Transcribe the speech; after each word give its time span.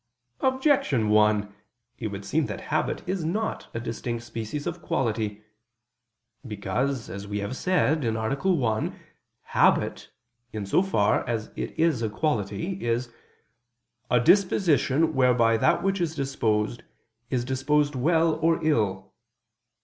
Objection 0.39 1.09
1: 1.09 1.53
It 1.99 2.07
would 2.07 2.25
seem 2.25 2.47
that 2.47 2.59
habit 2.73 3.07
is 3.07 3.23
not 3.23 3.67
a 3.71 3.79
distinct 3.79 4.23
species 4.23 4.65
of 4.65 4.81
quality. 4.81 5.43
Because, 6.43 7.07
as 7.07 7.27
we 7.27 7.37
have 7.41 7.55
said 7.55 8.03
(A. 8.03 8.11
1), 8.33 8.99
habit, 9.43 10.09
in 10.51 10.65
so 10.65 10.81
far 10.81 11.23
as 11.29 11.51
it 11.55 11.77
is 11.79 12.01
a 12.01 12.09
quality, 12.09 12.83
is 12.83 13.11
"a 14.09 14.19
disposition 14.19 15.13
whereby 15.13 15.55
that 15.57 15.83
which 15.83 16.01
is 16.01 16.15
disposed 16.15 16.81
is 17.29 17.45
disposed 17.45 17.93
well 17.93 18.37
or 18.41 18.57
ill." 18.65 19.13